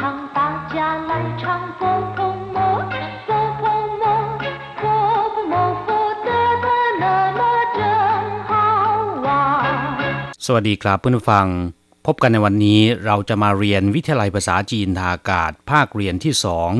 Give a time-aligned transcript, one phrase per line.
[0.36, 0.40] 大
[0.74, 0.76] 家
[1.10, 1.44] 来唱，
[1.78, 1.80] 佛
[2.16, 2.18] 婆
[2.54, 2.58] 摩，
[3.26, 3.28] 佛
[3.60, 3.62] 婆
[4.00, 4.04] 摩，
[4.80, 4.82] 佛
[5.34, 5.54] 婆摩，
[5.86, 5.88] 佛
[6.26, 6.28] 得
[6.64, 6.66] 得
[7.02, 7.04] 乐
[7.38, 7.40] 乐
[7.76, 7.78] 真
[8.48, 8.50] 好
[9.24, 9.28] 玩。
[10.44, 11.46] สวัสดีครับเพื่อนผู้ฟัง
[12.06, 16.70] พบกันในวันนี้เราจะมาเรียนวิทยาลัยภาษาจีนทางอากาศ ภาคเรียนที่สอง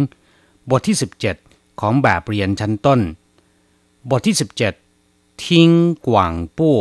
[0.70, 0.96] บทที่
[1.38, 3.00] 17 ของแบบเรียนชั้นต้น
[4.10, 4.36] บทที่
[4.88, 5.70] 17 ทิ้ง
[6.08, 6.80] กว่างปั้ว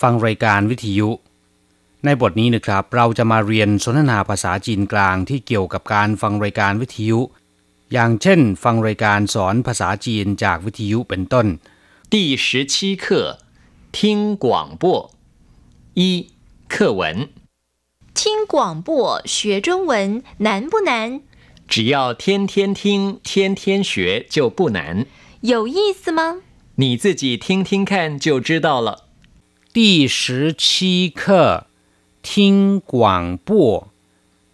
[0.00, 1.08] ฟังรายการวิทยุ
[2.04, 7.20] ในบทนี้นะครับ เราจะมาเรียนสนทนาภาษาจีนกลางที่เกี่ยวกับการฟังรายการวิทยุ
[7.92, 11.46] อย่างเช่น ฟังรายการสอนภาษาจีนจากวิทยุเป็นต้น
[12.12, 13.04] 第十七课
[13.96, 13.98] 听
[14.44, 14.46] 广
[14.82, 14.84] 播
[15.94, 16.00] 一
[16.68, 17.28] 课文，
[18.14, 21.22] 听广播学中文难不难？
[21.68, 25.06] 只要天天听，天天学就不难。
[25.40, 26.42] 有意思吗？
[26.76, 29.04] 你自己听听看就知道了。
[29.72, 31.66] 第十七课
[32.29, 32.55] ทิ้ง
[32.93, 33.69] กว่างปั้ว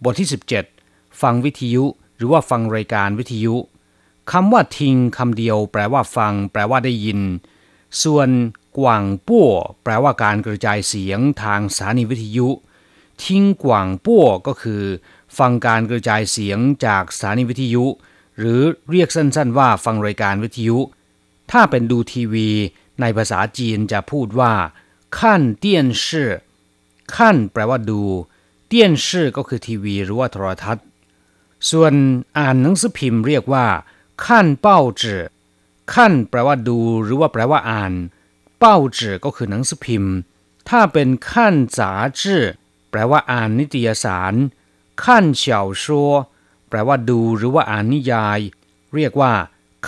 [0.03, 0.30] บทที่
[0.73, 1.84] 17 ฟังวิทยุ
[2.16, 3.55] หรือว่าฟังรายการวิทยุ
[4.31, 7.19] คำว่าทิ้งคำเดียว แปลว่าฟัง แปลว่าได้ยิน
[8.03, 8.30] ส่วน
[8.80, 9.50] กว่างปั้ว
[9.83, 12.47] แปลว่าการกระจายเสียงทางสถานีวิทยุ
[13.23, 14.83] ทิ้งกว่างปั้วก็คือ
[15.38, 17.86] ฟังการกระจายเสียงจากสถานีวิทยุ
[18.38, 18.61] หรือ
[18.92, 20.77] เรียกสั้น ๆ ว่าฟังรายการวิทยุ
[21.52, 22.49] ถ้าเป็นดูทีวี
[23.02, 24.53] ในภาษาจีนจะพูดว่า
[25.20, 26.31] ขั้นเตียนชื่อ
[27.16, 28.02] ขั้นแปลว่าดู
[28.67, 30.86] เตี้ยนชื่อก็คือทีวีหรือว่าโทรทัศน์
[31.72, 31.94] ส่วน
[32.38, 33.66] อ่านหนังสือพิมพ์เรียกว่า
[34.25, 35.23] ขั้นเป้าจื่อ
[35.94, 37.94] ขั้นแปลว่าดูหรือว่าแปลว่าอ่าน
[38.59, 40.14] เป้าจื่อก็คือหนังสือพิมพ์
[40.69, 42.44] ถ้าเป็นขั้นจ๋าจื่อ
[42.89, 44.33] แปลว่าอ่านนิตยสาร
[45.05, 46.11] ขั้นเฉาชัว
[46.69, 48.39] แปลว่าดูหรือว่าอ่านนิยาย
[48.95, 49.31] เรียกว่า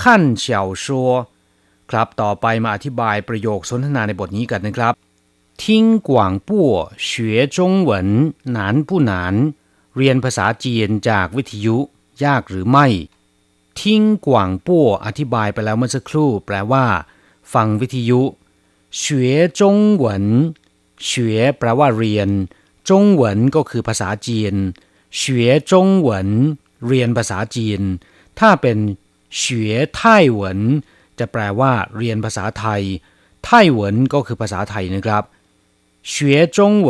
[0.01, 1.09] ขั้นเฉาชัว
[1.91, 4.93] ครับต่อไปมาอธิบายประโยคสนทนาในบทนี้กันนะครับ
[5.60, 5.62] 听
[6.00, 6.50] 广播
[6.96, 8.56] 学中文难
[8.88, 9.12] 不难
[9.96, 11.76] เรียนภาษาจีนจากวิทยุ
[12.24, 12.86] ยากหรือไม่
[13.80, 16.84] ทิ้งกว่างปั้วอธิบายไปแล้วเมื่อสักครู่ แปลว่า
[17.52, 18.20] ฟังวิทยุ
[19.00, 19.02] 学
[19.58, 19.60] 中
[20.02, 20.04] 文
[21.08, 21.10] 学
[21.58, 22.28] แปลว่าเรียน
[22.88, 24.54] จงเหวินก็คือภาษาจีน
[25.20, 25.22] 学
[25.70, 25.72] 中
[26.06, 26.08] 文
[26.86, 27.80] เรียนภาษาจีน
[28.38, 28.78] ถ้าเป็น
[29.40, 29.42] 学
[29.96, 30.58] ไต้หวัน
[31.18, 32.82] จะแปลว่า เรียนภาษาไทย
[33.44, 35.22] ไต้หวันก็คือภาษาไทยนะครับ
[36.12, 36.88] 学中文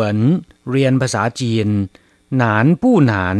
[0.70, 1.68] เรียนภาษาจีน
[2.36, 3.36] หนานผู้หนาน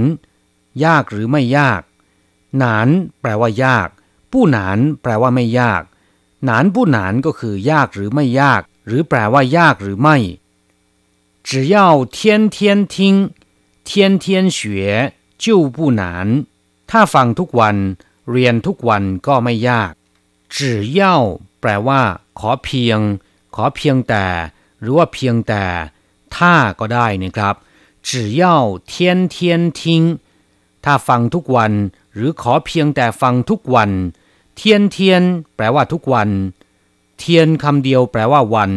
[0.85, 1.83] ยากหรือไม่ยาก
[2.59, 2.89] หนาน
[3.21, 3.89] แปลว่ายาก
[4.33, 5.83] ผู้หนานแปลว่าไม่ยาก
[6.45, 10.17] หนานผู้หนานก็คือยากหรือไม่ยาก หรือแปลว่ายากหรือไม่
[11.49, 11.77] 只要
[12.17, 12.17] 天
[12.55, 12.57] 天
[12.95, 12.97] 听
[13.89, 13.91] 天
[14.23, 14.25] 天
[14.59, 14.59] 学
[15.45, 15.47] 就
[15.77, 16.03] 不难
[16.91, 17.77] ถ้าฟังทุกวัน
[18.31, 19.93] เรียนทุกวันก็ไม่ยาก
[20.57, 20.59] 只
[20.99, 21.01] 要
[21.61, 22.03] แปลว่า
[22.39, 22.99] ขอเพียง
[23.55, 24.27] ขอเพียงแต่
[24.81, 25.65] หรือว่าเพียงแต่
[26.37, 27.55] ถ้าก็ได้นะครับ
[28.09, 28.43] 只要
[28.93, 28.93] 天
[29.35, 29.37] 天
[29.79, 29.81] 听
[30.85, 31.73] ถ้าฟังทุกวัน
[32.15, 33.91] หรือขอเพียงแต่ฟังทุกวัน
[34.57, 35.23] เทียนเทียน
[35.57, 36.31] แปลว่าทุกวัน
[37.19, 38.73] เทียนคำเดียวแปลว่าวัน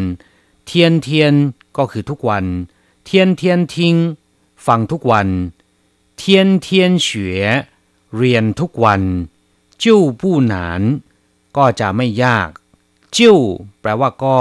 [0.65, 1.33] เทียนเทียน
[1.77, 2.45] ก็คือทุกวัน
[3.05, 3.95] เทียนเทียนทิ้ง
[4.65, 5.27] ฟังทุกวัน
[6.17, 7.45] เทียนเทียนเฉว
[8.15, 9.01] เรียนทุกวัน
[9.81, 10.81] จิ้วผู้หนาน
[11.57, 12.49] ก็จะไม่ยาก
[13.15, 13.37] จิ้ว
[13.81, 14.37] แปลว่าก็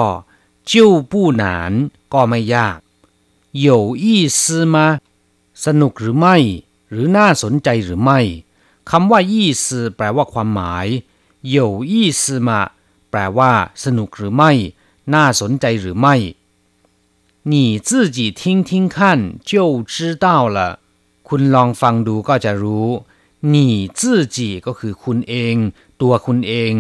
[0.71, 1.73] จิ้วผู้หนาน
[2.13, 2.79] ก็ไม่ยาก
[3.67, 3.69] 有
[4.03, 4.05] 意
[4.39, 4.41] 思
[4.75, 4.77] 吗
[5.65, 6.37] สนุกหรือไม่
[6.91, 8.21] หรือน่าสนใจหรือไม่
[8.91, 9.67] คำว่ายี่ส
[9.97, 10.87] แปลว่าความหมาย
[11.55, 11.57] 有
[11.91, 12.51] 意思吗
[13.11, 13.53] แปลว่า
[13.85, 14.51] สนุกหรือไม่
[15.15, 16.15] น่าสนใจหรือไม่
[17.53, 17.55] 你
[17.89, 18.97] 自己听听看
[19.51, 19.53] 就
[19.93, 19.95] 知
[20.25, 20.59] 道了
[21.29, 22.89] คุณลองฟังดูก็จะรู้
[23.55, 23.57] 你
[23.99, 24.01] 自
[24.37, 25.57] 己ก็คือคุณเอง
[26.01, 26.73] ตัวคุณเอง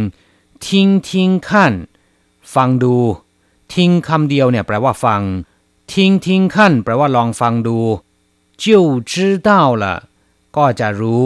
[0.64, 0.66] 听
[1.06, 1.08] 听
[1.46, 1.48] 看
[2.52, 2.96] ฟังดู
[3.74, 5.22] ทิ้งคำเดียวเนี่ยแปลว่าฟัง
[5.92, 7.78] ทิ้งทิ้งขั้นแปลว่าลองฟังดู
[8.62, 8.64] 就
[9.10, 9.12] 知
[9.46, 9.48] 道
[9.82, 9.84] 了
[10.56, 11.24] ก็จะรู้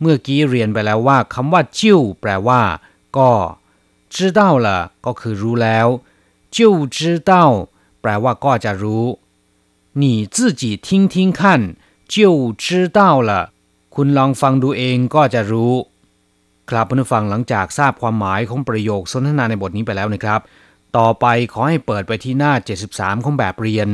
[0.00, 2.62] เมื่อกี้เรียนไปแล้วว่าคำว่าจิ้วแปลว่า
[3.16, 3.30] ก็
[4.14, 4.68] 知道了
[5.04, 5.88] ก็คือรู้แล้ว
[6.54, 6.56] 就
[6.96, 6.98] 知
[7.30, 7.32] 道
[8.00, 9.04] แปลว่าก็จะรู้
[10.02, 10.04] 你
[10.34, 11.40] 自己听听看
[12.12, 12.14] 就
[12.64, 12.64] 知
[12.96, 12.98] 道
[13.28, 13.30] 了
[13.94, 15.74] คุณลองฟังดูเองก็จะรู้
[16.70, 20.40] ครับเพื่อนฟังหลังจากทราบความหมายของประโยคสนทนาในบทนี้ไปแล้วนะครับ
[20.96, 22.52] ต่อไปขอให้เปิดไปที่หน้า
[22.88, 23.88] 73 ของแบบเรียน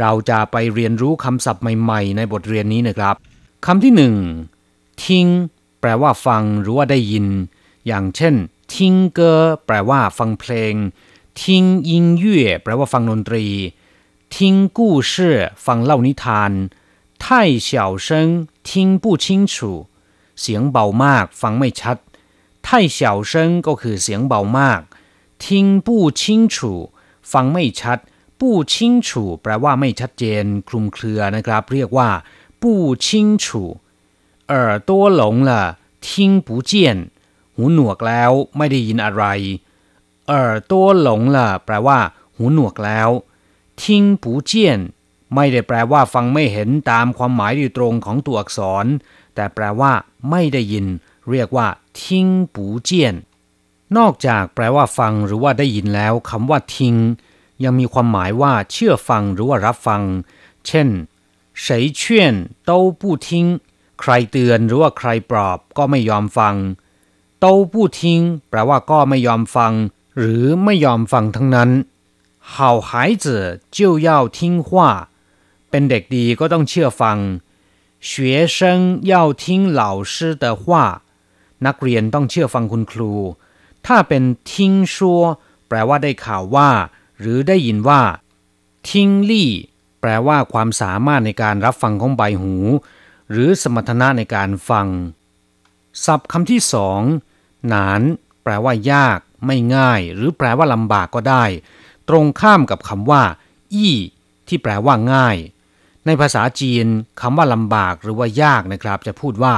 [0.00, 3.14] เราจะไปเรียนรู้คำศัพท์ใหม่ๆ ในบทเรียนนี้นะครับ
[3.66, 4.14] คำที่หนึ่ง
[5.04, 5.26] ทิ้ง
[5.80, 7.26] แปลว่าฟังหรือว่าได้ยิน
[7.86, 8.34] อย่างเช่น
[8.74, 9.32] ทิ้งเกอ
[9.66, 10.74] แปลว่าฟังเพลง
[11.42, 13.46] ทิ้งยิงเย่แปลว่าฟังดนตรี
[14.36, 16.52] ทิ้งกู้ชื่อฟังเล่านิทาน
[17.22, 17.24] 太
[17.68, 17.70] 小
[18.06, 18.08] 声
[18.68, 18.70] 听
[19.02, 19.54] 不清楚
[20.40, 21.96] เสียงเบามาก ฟังไม่ชัด
[22.66, 22.98] 太小
[23.30, 23.32] 声
[23.66, 24.80] ก็คือเสียงเบามาก
[25.42, 25.44] 听
[25.86, 25.88] 不
[26.20, 26.20] 清
[26.54, 26.56] 楚
[27.32, 27.98] ฟังไม่ชัด
[28.40, 28.74] 不清
[29.06, 29.08] 楚
[29.42, 32.10] แปลว่าไม่ชัดเจน คลุมเครือนะครับ เรียกว่า
[32.62, 32.64] 不
[33.04, 33.06] 清
[33.44, 33.46] 楚
[34.52, 34.54] 耳
[34.88, 34.90] 朵
[35.20, 35.50] 聋了
[36.06, 36.06] 听
[36.46, 36.72] 不见
[37.56, 39.24] หูหนวกแล้วไม่ได้ยินอะไร
[40.30, 40.32] 耳
[40.70, 40.72] 朵
[41.06, 41.98] 聋了แปลว่า
[42.36, 43.10] หูหนวกแล้ว
[43.80, 43.82] 听
[44.22, 44.52] 不见
[45.34, 48.86] ไม่ได้แปลว่าฟังไม่เห็นตามความหมายโดยตรงของตัวอักษร
[49.34, 49.92] แต่แปลว่า
[50.30, 50.86] ไม่ได้ยิน
[51.30, 51.66] เรียกว่า
[52.00, 53.14] ทิ้งปูเจียน
[53.96, 56.96] นอกจากแปลว่าฟังหรือว่าได้ยินแล้วคำว่าทิ้ง
[57.64, 60.02] ยังมีความหมายว่า เชื่อฟังหรือว่ารับฟัง
[60.66, 60.88] เช่น
[61.64, 61.64] 谁
[62.00, 62.00] 劝
[62.68, 62.70] 都
[63.00, 63.28] 不听
[64.00, 66.54] ใครเตือนหรือว่าใครปลอบก็ไม่ยอมฟัง
[67.44, 68.00] 都不听
[68.48, 69.72] แปลว่าก็ไม่ยอมฟัง
[70.18, 71.70] หรือไม่ยอมฟังทั้งนั้น
[72.52, 72.90] 好孩
[73.24, 73.26] 子
[73.76, 74.68] 就要听话
[75.70, 77.18] เป็นเด็กดีก็ต้องเชื่อฟัง
[78.08, 78.10] 学
[78.56, 78.56] 生
[79.12, 79.42] 要听
[79.80, 79.82] 老
[80.12, 80.64] 师的话
[81.66, 83.12] นักเรียนต้องเชื่อฟังคุณครู
[83.87, 84.23] ถ้าเป็น
[84.53, 85.21] ทิ้งชัว
[85.67, 86.69] แปลว่าได้ข่าวว่า
[87.19, 88.01] หรือได้ยินว่า
[88.89, 89.49] ทิ้งลี่
[90.01, 92.55] แปลว่าความสามารถในการรับฟังของใบหู
[93.31, 94.87] หรือสมรรถนะในการฟัง
[96.05, 97.01] ศัพท์คำที่สอง
[97.67, 98.01] หนาน
[98.43, 101.43] แปลว่ายาก ไม่ง่าย หรือแปลว่าลำบากก็ได้
[102.09, 103.23] ตรงข้ามกับคำว่า
[103.73, 103.95] อี้
[104.47, 105.37] ที่แปลว่าง่าย
[106.05, 106.85] ในภาษาจีน
[107.21, 109.55] คำว่าลำบากหรือว่ายากนะครับ จะพูดว่า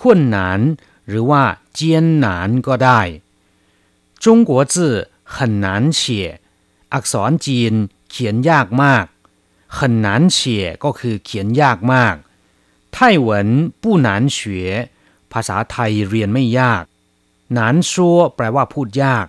[0.00, 0.60] ขุ่นหนาน
[1.08, 1.42] หรือว่า
[1.74, 3.00] เจียนหนานก็ได้
[4.23, 4.75] 中国字
[5.33, 5.35] 很
[5.65, 5.65] 难
[5.99, 6.01] 写
[6.93, 7.73] อักษรจีน
[8.09, 9.05] เขียนยากมาก
[9.77, 10.39] 很难写
[10.83, 12.15] ก็คือเขียนยากมาก
[12.93, 13.47] ไต้หวัน
[13.81, 14.37] 不难学
[15.31, 16.83] ภาษาไทยเรียนไม่ยาก
[17.53, 19.27] หนานชัวแปลว่าพูดยาก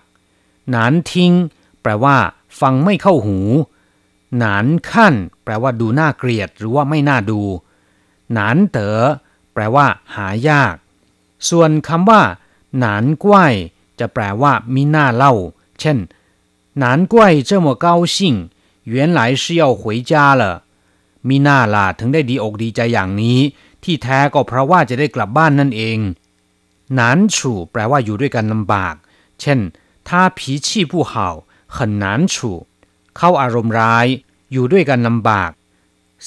[0.71, 1.33] หนานทิ้ง
[1.81, 2.17] แปลว่า
[2.59, 3.39] ฟังไม่เข้าหู
[4.37, 7.41] หนานขั้นแปลว่าดูน่าเกลียดหรือว่าไม่น่าดู
[8.33, 8.99] หนานเต๋อ
[9.53, 10.75] แปลว่า หายาก
[11.49, 12.21] ส่วนคำว่า
[12.79, 13.55] หนานกว้าย
[13.99, 15.33] จะแปลว่ามิน่าเล่า
[15.79, 15.97] เช่น
[16.83, 17.15] 难怪
[17.49, 18.17] 这么高兴
[18.93, 20.11] 原来是要回家
[20.41, 20.43] 了
[21.27, 23.39] มีน่าล่ะถึงได้ดีอกดีใจอย่างนี้
[23.83, 25.99] ที่แท้ก็เพราะว่าจะได้กลับบ้านนั่นเอง
[26.93, 28.95] หนานฉู่แปลว่าอยู่ด้วยกันลำบาก
[29.41, 29.59] เช่น
[30.07, 31.13] 他脾气不好
[31.75, 32.35] 很难处
[33.17, 34.07] เข้าอารมณ์ร้าย
[34.51, 35.51] อยู่ด้วยกันลำบาก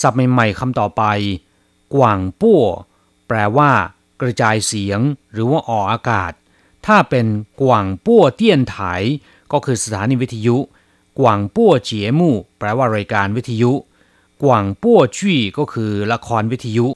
[0.00, 1.02] ศัพท์ใหม่ๆคำต่อไป
[1.94, 2.62] กว่างปั้ว
[3.28, 3.70] แปลว่า
[4.20, 5.00] กระจายเสียง
[5.32, 6.32] หรือว่าออกอากาศ
[6.86, 7.26] ถ้าเป็น
[7.62, 8.78] กว่างปั้วเตี้ยนไถ
[9.52, 10.56] ก็คือสถานีวิทยุ
[11.20, 13.72] กว่างปั้วเจียมู่แปลว่ารายการวิทยุ
[14.42, 16.86] กว่างปั้วจี้ก็คือละครวิทยุ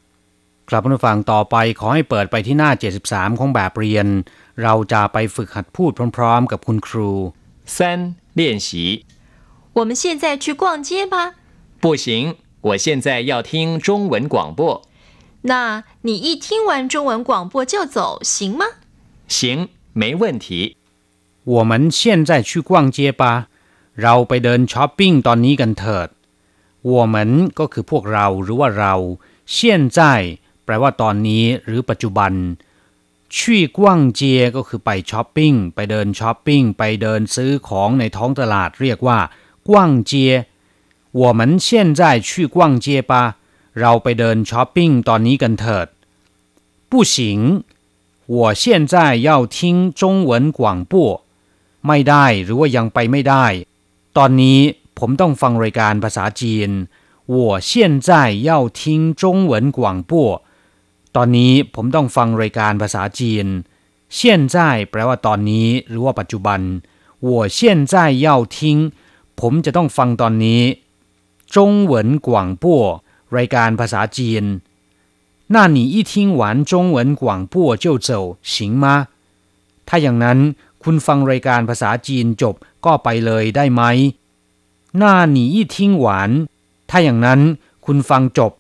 [0.68, 2.70] กลับมาฟังต่อไปขอให้เปิดไปที่หน้า
[3.04, 4.06] 73 ของแบบเรียน
[4.62, 7.10] เราจะไปฝึกหัดพูดพร้อมๆ กับคุณครู
[7.74, 7.76] 三
[8.38, 8.68] 练习
[9.78, 11.16] 我们现在去逛街吧。
[11.82, 14.82] 不行，我现在要听中文广播。
[15.42, 18.64] 那你一听完中文广播就走，行吗？
[19.26, 19.68] 行，
[20.00, 20.76] 没问题。
[21.44, 23.48] 我们现在去逛街吧
[24.02, 26.08] เราไปเดินช้อปปิ้งตอนนี้กันเถิด
[26.92, 27.16] 我们
[27.58, 28.94] ก็คือพวกเราหรือว่าเรา
[29.54, 29.56] 现
[29.96, 29.98] 在
[30.64, 32.32] แปลว่าตอนนี้หรือปัจจุบัน
[33.36, 39.18] ชี่กว้างเจียก็คือไปช้อปปิ้งไปเดินช้อปปิ้งไปเดินซื้อของในท้องตลาดเรียกว่า
[39.68, 40.32] กว้างเจีย
[41.22, 43.12] 我们现在去逛街吧
[43.80, 45.86] เราไปเดินช้อปปิ้งตอนนี้กันเถิด
[46.90, 47.16] 不行
[48.28, 50.92] 我现在要听中文广播
[51.86, 53.46] ไม่ได้หรือว่ายังไปไม่ได้
[54.16, 54.60] ตอนนี้
[54.98, 56.70] ผมต้องฟังรายการภาษาจีน
[57.34, 57.36] 我
[57.70, 57.70] 现
[58.08, 58.10] 在
[58.48, 58.50] 要
[58.80, 58.80] 听
[59.20, 59.78] 中文广
[60.10, 60.12] 播
[61.16, 63.46] ตอนนี้ผมต้องฟังรายการภาษาจีน
[64.18, 64.20] 现
[64.54, 64.56] 在
[64.90, 66.60] แปลว่าตอนนี้ หรือว่าปัจจุบัน
[67.26, 67.58] 我现
[67.92, 67.94] 在
[68.26, 68.56] 要听
[69.40, 70.62] ผมจะต้องฟังตอนนี้
[71.54, 71.56] 中
[71.90, 71.92] 文
[72.26, 72.28] 广
[72.62, 72.64] 播
[73.36, 74.44] รายการภาษาจีน
[75.54, 79.08] 那你一听完中文广播就走行吗
[79.88, 80.38] ถ้าอย่างนั้น
[80.82, 83.82] คุณฟังรายการภาษาจีนจบก็ไปเลยได้ไหม
[85.00, 85.02] 那
[85.34, 86.06] 你一听完
[86.90, 87.40] ถ้าอย่างนั้น
[87.84, 88.52] คุณฟังจบ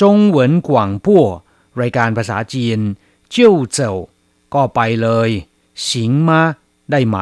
[0.00, 0.02] 中
[0.34, 0.36] 文
[0.68, 0.70] 广
[1.04, 1.06] 播
[1.80, 2.78] รายการภาษาจีน
[3.34, 3.36] 就
[3.76, 3.78] 走
[4.54, 5.30] ก็ไปเลย
[5.84, 5.86] 行
[6.28, 6.30] 吗
[6.90, 7.18] ได้ไหม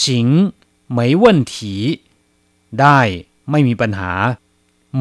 [0.00, 0.02] 行
[0.96, 1.54] 没问题
[2.80, 3.00] ได้
[3.50, 4.12] ไม่มีปัญหา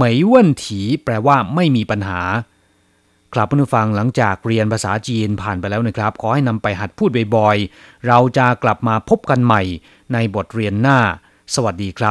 [0.01, 0.33] 没问
[0.63, 0.65] 题
[1.03, 2.21] แปลว่าไม่มีปัญหา
[3.34, 9.62] ครับผู้ฟังหลังจากเรียนภาษาจีนผ่านไปแล้วนะครับ ขอให้นำไปหัดพูดบ่อยๆ เราจะกลับมาพบกันใหม่
[10.12, 10.98] ในบทเรียนหน้า
[11.54, 12.06] สวัสดีครับ